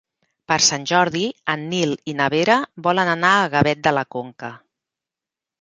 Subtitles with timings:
[0.51, 1.21] Per Sant Jordi
[1.53, 2.57] en Nil i na Vera
[2.89, 4.55] volen anar a Gavet de la Conca.